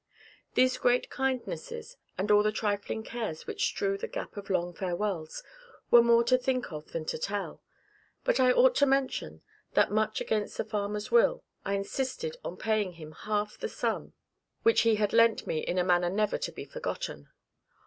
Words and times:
These 0.55 0.79
great 0.79 1.11
kindnesses, 1.11 1.95
and 2.17 2.31
all 2.31 2.41
the 2.41 2.51
trifling 2.51 3.03
cares 3.03 3.45
which 3.45 3.65
strew 3.65 3.99
the 3.99 4.07
gap 4.07 4.35
of 4.35 4.49
long 4.49 4.73
farewells, 4.73 5.43
were 5.91 6.01
more 6.01 6.23
to 6.23 6.39
think 6.39 6.71
of 6.73 6.91
than 6.91 7.05
to 7.05 7.19
tell. 7.19 7.61
But 8.23 8.39
I 8.39 8.51
ought 8.51 8.73
to 8.77 8.87
mention, 8.87 9.43
that 9.75 9.91
much 9.91 10.19
against 10.19 10.57
the 10.57 10.65
farmer's 10.65 11.11
will, 11.11 11.43
I 11.63 11.75
insisted 11.75 12.35
on 12.43 12.57
paying 12.57 12.93
him 12.93 13.11
half 13.11 13.59
the 13.59 13.69
sum, 13.69 14.13
which 14.63 14.81
he 14.81 14.95
had 14.95 15.13
lent 15.13 15.45
me 15.45 15.59
in 15.59 15.77
a 15.77 15.83
manner 15.83 16.09
never 16.09 16.39
to 16.39 16.51
be 16.51 16.65
forgotten. 16.65 17.29